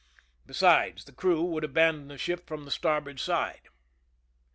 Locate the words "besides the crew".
0.47-1.43